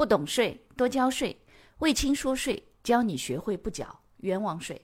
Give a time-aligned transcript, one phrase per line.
[0.00, 1.42] 不懂税，多交税。
[1.80, 4.80] 魏青说税，教你学会不缴冤枉税。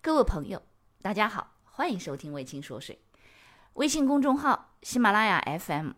[0.00, 0.62] 各位朋友，
[1.02, 2.98] 大家好，欢迎收听魏青说税。
[3.74, 5.90] 微信公众号、喜马拉雅 FM、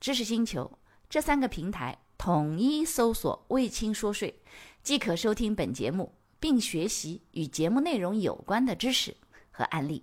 [0.00, 0.78] 知识星球
[1.10, 4.40] 这三个平台统一搜索“魏青说税”，
[4.82, 9.14] 即可收听本节目，并学习与节目内容有关的知识
[9.50, 10.02] 和案例。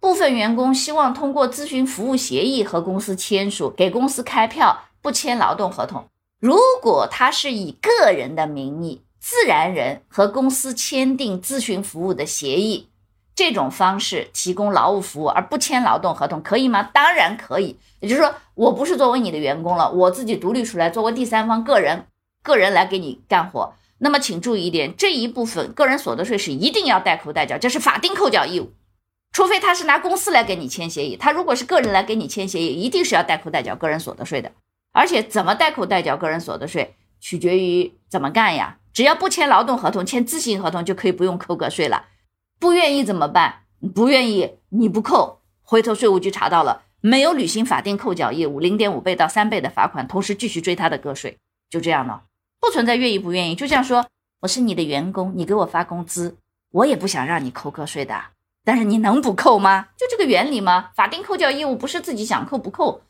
[0.00, 6.08] 部分员工希望通过咨询服务协议和公司签署，给公司开票，不签劳动合同。
[6.38, 12.88] 如果他是以个人的名义，自然人和公司签订咨询服务的协议，
[13.34, 16.82] 这种方式提供劳务服务而不签劳动合同，可以吗？
[16.82, 17.78] 当然可以。
[18.00, 22.06] 也就是说，我不是作为你的员工了，我自己独立出来，作为第三方个人，
[22.42, 23.74] 个人来给你干活。
[23.98, 28.72] 那么，请注意一点，这一部分个人所得税是一定要代扣代缴，这是法定扣缴义务。
[29.32, 34.52] 除非他是拿公司来给你签协议，他如果是个人来给你签协议，一定是要代扣代缴个人所得税的。
[34.96, 38.78] 而且怎么代扣代缴个人所得税，取决于怎么干呀？
[38.94, 42.06] 只要不签劳动合同，签自行合同就可以不用扣个税了。
[42.58, 43.64] 不愿意怎么办？
[43.94, 51.36] 不愿意你不扣，回头税务局查到了没有履行法定扣缴义务，零点五倍到三倍的罚款，同时继续追他的个税，
[51.68, 52.22] 就这样了，
[52.58, 53.54] 不存在愿意不愿意。
[53.54, 54.06] 就像说
[54.40, 56.38] 我是你的员工，你给我发工资，
[56.72, 58.18] 我也不想让你扣个税的，
[58.64, 59.88] 但是你能不扣吗？
[59.98, 60.88] 就这个原理吗？
[60.96, 63.02] 法定扣缴义务不是自己想扣不扣。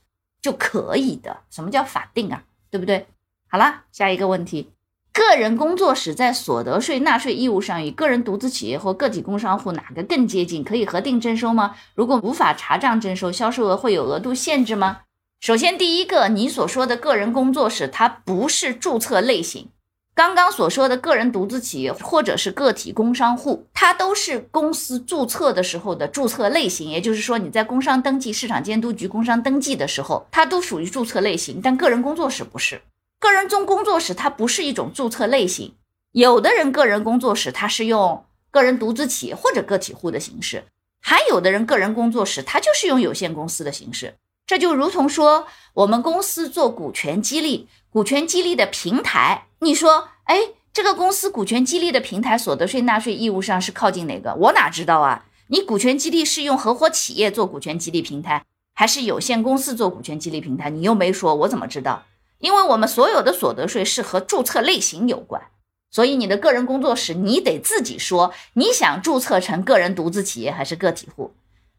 [0.47, 2.45] 就可以的，什么叫法定啊？
[2.71, 3.09] 对不对？
[3.49, 4.71] 好了，下一个问题，
[5.13, 10.63] 个人工作室在所得税纳税义务上与个人独资企业或个体工商户哪个更接近？
[10.63, 11.75] 可以核定征收吗？
[11.97, 15.01] 如果无法查账征收，销售额会有额度限制吗？
[15.41, 19.71] 首先，第一个，你所说的个人工作室，它不是注册类型。
[20.17, 26.89] 刚刚所说的个人独资企业或者是个体工商户，它都是公司注册的时候的注册类型。
[26.89, 31.61] 也就是说，你在工商登记市场监督局工商登记的时候，它都属于注册类型。
[31.63, 32.81] 但个人工作室不是，
[33.21, 35.75] 个人中工作室它不是一种注册类型。
[36.13, 40.65] 有的人个人工作室它是用个人独资企业或者个体户的形式，
[41.03, 44.15] 还有的人个人工作室它就是用有限公司的形式。
[44.47, 50.37] 这就如同说，我们公司做股权激励，股权激励的平台，你说，哎，
[50.73, 54.35] 这个公司股权激励的平台所得税纳税义务上是靠近哪个？
[54.35, 55.25] 我哪知道啊？
[55.49, 58.45] 你股权激励是用合伙企业做股权激励平台，
[58.75, 60.69] 还是有限公司做股权激励平台？
[60.71, 62.05] 你又没说，我怎么知道？
[62.39, 65.43] 因为我们所有的所得税是和注册类型有关，
[65.91, 71.35] 所以你的个人工作室，你得自己说，你想注册成个人独资企业还是个体户？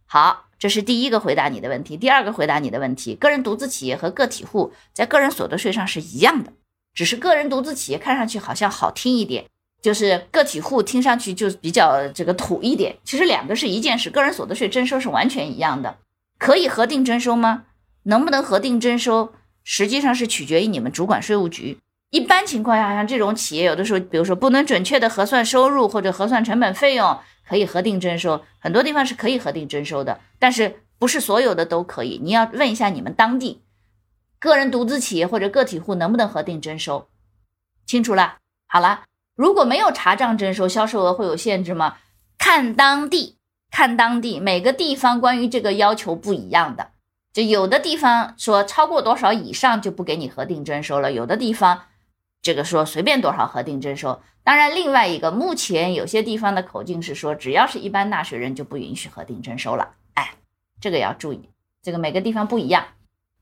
[0.06, 0.46] 好。
[0.60, 1.96] 这是第一个回答你的问题。
[1.96, 6.52] 第二个回答你的问题，个人独资企业和个体户在个人所得税上是一样的，
[6.98, 9.46] 只是个人独资企业看上去好像好听一点，
[9.84, 12.98] 就是个体户听上去就比较这个土一点。
[13.04, 15.98] 其实两个是一件事，个人所得税征收是完全一样的。
[16.40, 17.66] 可以核定征收吗？
[18.06, 19.32] 能不能核定征收，
[19.64, 21.78] 实际上是取决于你们主管税务局。
[22.10, 27.18] 一般情况下，像这种企业，有的时候，比如说不能准确的核算收入或者核算成本费用。
[27.48, 32.20] 可以核定征收，很多地方是可以核定征收的，但是不是所有的都可以。
[32.22, 33.62] 你要问一下你们当地
[34.40, 37.08] 个人独资企业或者个体户能不能核定征收，
[37.86, 38.38] 清楚了。
[38.68, 39.04] 好了，
[39.36, 41.98] 如果没有查账征收，销售额会有限制吗？
[42.38, 43.38] 看当地，
[43.72, 46.92] 看当地，每个地方关于这个要求不一样的，
[47.34, 51.84] 就有的地方说超过多少以上就不给你核定征收了，有的地方。
[52.42, 59.96] 这个说随便多少核定征收，当然另外一个，目前有些地方的口径是说，只要是一般纳税人就不允许核定征收了。
[60.14, 60.36] 哎，
[60.80, 61.50] 这个要注意，
[61.82, 62.86] 这个每个地方不一样。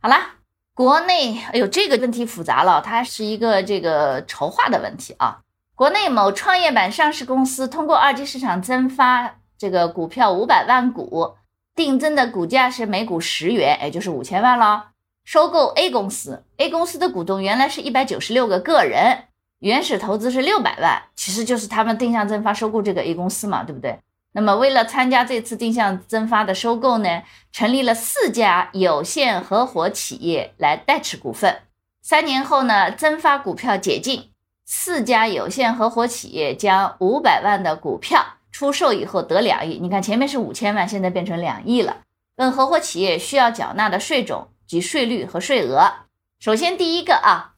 [0.02, 0.36] 好啦，
[0.76, 5.40] 国内，哎呦，这个问题复杂了，它是一个这个筹划的问题啊。
[5.74, 11.36] 国内某创业板上市公司通过二级市场增发这个股票五百万股，
[11.74, 14.90] 定增的股价是每股十元，也就是五千万了。
[15.24, 19.24] 收购 A 公司，A 公司的股东原来是一百九十六个个人，
[19.60, 23.98] 原始投资是六百万，其实就是他们定向增发收购这个 A 公司嘛，对不对？
[24.36, 31.64] 那么为了参加这次定向增发的收购呢，成立了四家有限合伙企业来代持股份。
[32.02, 34.32] 三年后呢，增发股票解禁，
[34.66, 39.80] 四家有限合伙企业将五百万的股票出售以后得两亿。
[39.80, 42.02] 你看前面是五千万，现在变成两亿了。
[42.36, 44.50] 问合伙企业需要缴纳的税种。
[44.68, 45.92] 及税率和税额。
[46.40, 47.54] 首先，第一个啊，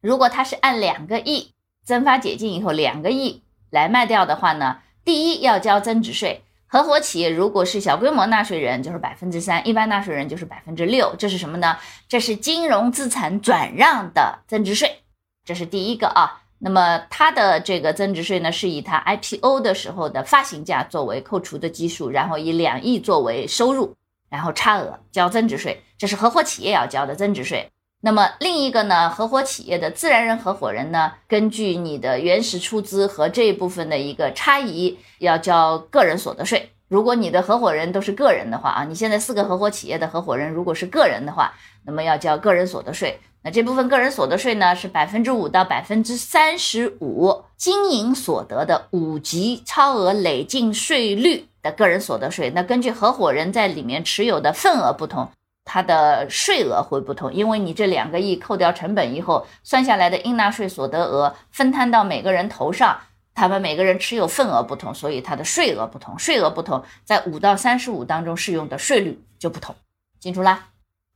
[0.00, 1.52] 如果它是按两个亿
[1.84, 6.42] 增发解禁以后两个亿来卖掉的话呢，第一要交增值税。
[6.66, 11.14] 合伙企业如果是小规模纳税人，就是百分之三；一般纳税人就是百分之六。
[11.16, 11.78] 这是什么呢？
[12.08, 15.02] 这是金融资产转让的增值税。
[15.44, 16.42] 这是第一个啊。
[16.58, 23.94] 那么它的这个增值税呢，是以它 IPO 的时候的发行价作为扣除的基数，然后以两亿作为收入。
[24.28, 27.70] 然后差额交增值税，这是合伙企业要交的增值税。
[28.02, 36.70] 那么另一个呢，合伙企业的自然人合伙人呢，根据你的原始出资和这一部分的一个差异，要交个人所得税。
[36.88, 41.52] 如果你的合伙人都是个人的话啊，你现在四个合伙企业的合伙人如果是个人的话，
[41.84, 43.18] 那么要交个人所得税。
[43.42, 52.50] 那这部分个人所得税呢，是百分之五到百分之三十五，经营所得的五级超额累进税率的个人所得税。
[52.50, 55.28] 那根据合伙人在里面持有的份额不同。
[55.66, 63.00] 它的税额会不同，因为你这两个亿扣掉成本以后，算下来的应纳税所得额分摊到每个人头上，
[63.34, 69.74] 他们每个人持有份额不同，所以它的税额不同，税额不同，在五到三十五当中适用的税率就不同，
[70.20, 70.68] 清楚啦？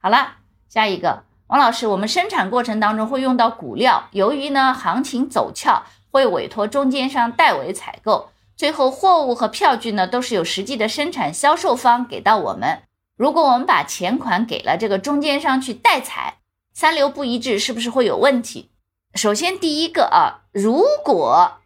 [0.03, 0.33] 好了，
[0.69, 12.83] 下一个，王老师，我们生产过程当中会用到骨料，由于呢行情走俏，会委托中间商代为采购，最后货物和票据呢都是由实际的生产销售方给到我们。
[13.21, 16.39] 如果我们把钱款给了这个中间商去代采，
[16.73, 18.71] 三流不一致是不是会有问题？
[19.15, 21.59] 首先第一个啊，如果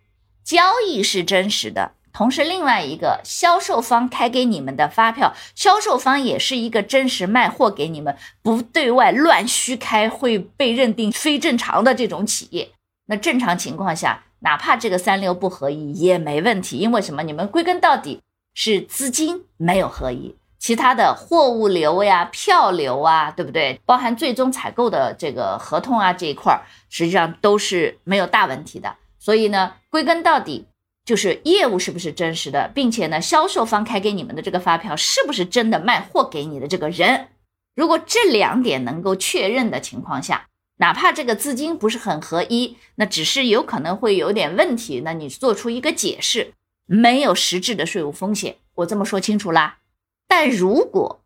[0.43, 12.73] 交易是真实的，同时另外一个销售方开给你们的发票，销售方也是一个真实卖货给你们，不对外乱虚开，会被认定非正常的这种企业。
[13.07, 17.23] 那正常情况下，哪怕这个三流不合一也没问题，因为什么？
[17.23, 18.21] 你们归根到底
[18.55, 20.35] 是资金没有合一。
[20.65, 23.79] 其他的货物流呀、票流啊，对不对？
[23.85, 26.59] 包含最终采购的这个合同啊这一块，
[26.89, 28.97] 实际上都是没有大问题的。
[29.19, 30.65] 所以呢，归根到底
[31.05, 37.29] 就是业务是不是真实的，并且呢，销售方开给你们的这个发票是不是真的卖货给你的这个人。
[37.77, 40.47] 如果这两点能够确认的情况下，
[40.79, 46.55] 哪怕这个资金不是很合一，那只是有可能会有点问题，那你做出一个解释，
[46.87, 48.57] 没有实质的税务风险。
[48.77, 49.81] 我这么说清楚啦。
[50.27, 51.23] 但如果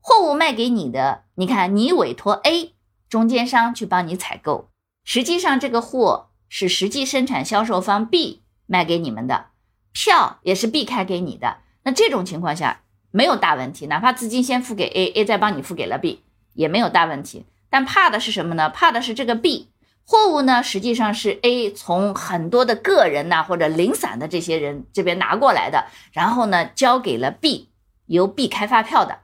[0.00, 2.74] 货物卖给你的，你看你委托 A
[3.08, 4.68] 中间商去帮你采购，
[5.04, 9.46] 实际上这个货是实际生产销售方 B 卖给你们的，
[9.92, 17.46] 票也是 B 开给你的，那这种情况下没有大问题，哪怕资金先付给 A，A 再帮你付给了 B 也没有大问题。
[17.70, 18.70] 但怕的是什么呢？
[18.70, 19.68] 怕的是这个 B
[20.04, 27.70] 货物呢，实际上是 A 从很多的个人呐或者零散的这些人这边拿过来的，然后呢交给了 B。
[28.06, 29.20] 由 B 开发票的，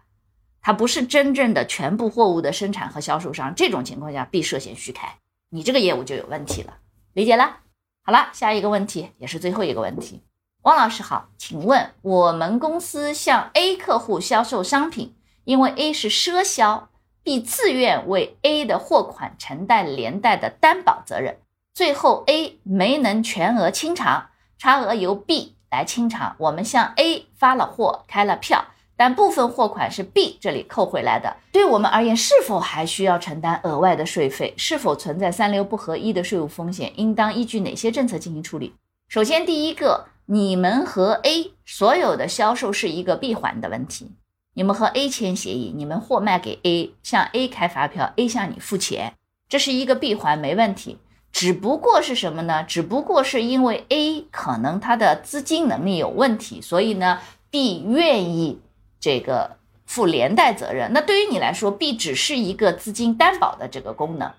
[0.62, 3.54] 他不是真正的全部货物的生产和销售商。
[3.54, 5.18] 这种情况下，B 涉嫌虚开，
[5.50, 6.78] 你这个业务就有问题了。
[7.12, 7.58] 理解了？
[8.02, 10.22] 好了，下一个问题也是最后一个问题。
[10.62, 16.88] 汪老师好，请问我们公司向 A 客户销售商品，因为 A 是赊销
[17.22, 21.38] ，B 自愿为 A 的货款承担连带的担保责任，
[21.74, 25.56] 最后 A 没能全额清偿，差额由 B。
[25.70, 28.62] 来清偿，我们向 A 发了货，开了票，
[28.98, 31.38] 但部分货款是 B 这里扣回来的。
[31.50, 34.52] 对我们而言，是否还需要承担额外的税费？
[34.58, 36.92] 是否存在三流不合一的税务风险？
[36.96, 38.74] 应当依据哪些政策进行处理？
[39.08, 44.10] 首先，第一个，你们和 A 所有的销售是一个闭环的问题。
[44.52, 49.14] 你们和 A 签协议，你们货卖给 A，向 A 开发票，A 向你付钱，
[49.48, 50.98] 这是一个闭环，没问题。
[51.32, 52.64] 只不过是什么呢？
[52.64, 58.60] 只不过是因为 A 可能他的资金能力有问题，所以呢，B 愿意
[58.98, 59.56] 这个
[59.86, 60.92] 负连带责任。
[60.92, 64.32] 那对于你来说，B 只是一个资金担保的这个功能，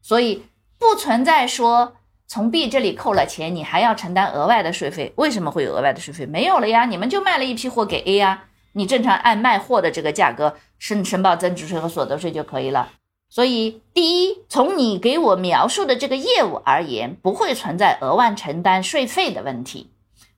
[0.00, 0.44] 所以
[0.78, 5.12] 不存在说从 B 这里扣了钱，你还要承担额外的税费。
[5.16, 6.24] 为什么会有额外的税费？
[6.24, 12.88] 没有了呀，你们就卖了一批货给 A 呀，你正常按卖货的这个价格申申报增值税和所得税就可以了。
[13.32, 19.92] 所以，第一，从你给我描述的这个业务而言，不会存在额外承担税费的问题。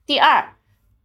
[0.05, 0.53] 第二，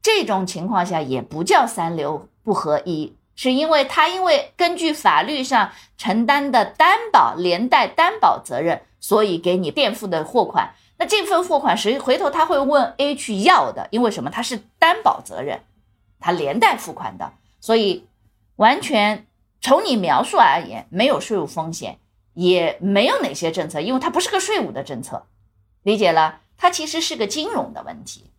[0.02, 10.74] 这种情况下也不叫三流不合一，是因为他因为根据法律上承担的担保连带担保责任，所以给你垫付的货款。
[10.98, 13.88] 那这份货款谁回头他会问 A 去要的？
[13.90, 14.28] 因为什么？
[14.28, 15.62] 他是担保责任，
[16.20, 18.04] 他连带付款的，所以
[18.56, 19.24] 完全。
[19.60, 21.98] 从你描述而言，没有税务风险，
[22.34, 25.26] 也没有哪些政策，因为它不是个税务的政策，
[25.82, 26.42] 理解了？
[26.56, 28.30] 它其实是个金融的问题，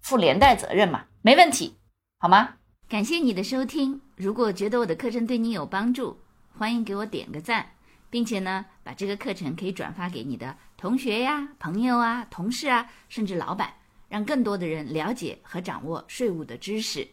[0.00, 1.76] 负连带责任嘛，没问题，
[2.18, 2.56] 好吗？
[2.88, 6.18] 感谢你的收听，如果觉得我的课程对你有帮助，
[6.56, 7.66] 欢迎给我点个赞，
[8.10, 13.72] 并且呢，把这个课程可以转发给你的同学呀、朋友啊、同事啊，甚至老板，
[14.08, 17.08] 让更多的人了解和掌握税务的知识。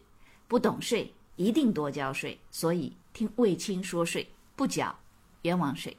[0.48, 2.94] 不懂税，一定多交税，所以。
[3.14, 4.98] 听卫青说税，不缴
[5.42, 5.96] 冤枉税。